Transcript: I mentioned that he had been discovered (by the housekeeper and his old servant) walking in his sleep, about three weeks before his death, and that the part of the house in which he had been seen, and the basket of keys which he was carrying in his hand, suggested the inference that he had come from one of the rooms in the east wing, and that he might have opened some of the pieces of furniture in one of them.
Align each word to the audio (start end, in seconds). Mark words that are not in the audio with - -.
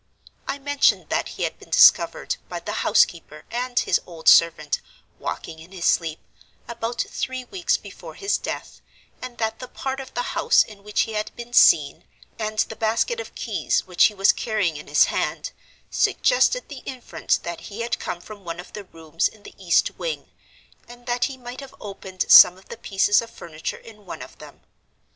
I 0.47 0.57
mentioned 0.57 1.09
that 1.09 1.27
he 1.27 1.43
had 1.43 1.59
been 1.59 1.69
discovered 1.69 2.37
(by 2.49 2.59
the 2.59 2.71
housekeeper 2.81 3.45
and 3.51 3.77
his 3.77 4.01
old 4.07 4.27
servant) 4.27 4.81
walking 5.19 5.59
in 5.59 5.71
his 5.71 5.85
sleep, 5.85 6.17
about 6.67 7.01
three 7.03 7.43
weeks 7.45 7.77
before 7.77 8.15
his 8.15 8.39
death, 8.39 8.81
and 9.21 9.37
that 9.37 9.59
the 9.59 9.67
part 9.67 9.99
of 9.99 10.11
the 10.15 10.23
house 10.33 10.63
in 10.63 10.83
which 10.83 11.01
he 11.01 11.13
had 11.13 11.29
been 11.35 11.53
seen, 11.53 12.03
and 12.39 12.57
the 12.57 12.75
basket 12.75 13.19
of 13.19 13.35
keys 13.35 13.85
which 13.85 14.05
he 14.05 14.15
was 14.15 14.31
carrying 14.33 14.75
in 14.75 14.87
his 14.87 15.03
hand, 15.03 15.51
suggested 15.91 16.67
the 16.67 16.81
inference 16.87 17.37
that 17.37 17.59
he 17.69 17.81
had 17.81 17.99
come 17.99 18.19
from 18.19 18.43
one 18.43 18.59
of 18.59 18.73
the 18.73 18.85
rooms 18.85 19.27
in 19.27 19.43
the 19.43 19.53
east 19.63 19.91
wing, 19.99 20.31
and 20.87 21.05
that 21.05 21.25
he 21.25 21.37
might 21.37 21.59
have 21.59 21.75
opened 21.79 22.25
some 22.27 22.57
of 22.57 22.69
the 22.69 22.77
pieces 22.77 23.21
of 23.21 23.29
furniture 23.29 23.77
in 23.77 24.07
one 24.07 24.23
of 24.23 24.35
them. 24.39 24.61